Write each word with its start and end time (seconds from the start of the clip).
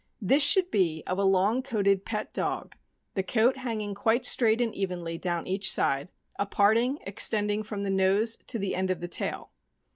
—This 0.33 0.41
should 0.43 0.71
be 0.71 1.03
of 1.05 1.19
a 1.19 1.23
long 1.23 1.61
coated 1.61 2.05
pet 2.05 2.33
dog, 2.33 2.75
the 3.13 3.21
coat 3.21 3.57
hanging 3.57 3.93
quite 3.93 4.25
straight 4.25 4.59
and 4.59 4.73
evenly 4.73 5.19
down 5.19 5.45
each 5.45 5.71
side, 5.71 6.09
a 6.39 6.47
parting 6.47 6.97
extending 7.03 7.61
from 7.61 7.83
the 7.83 7.91
nose 7.91 8.39
to 8.47 8.57
the 8.57 8.73
end 8.73 8.89
of 8.89 8.99
the 8.99 9.07
tail. 9.07 9.51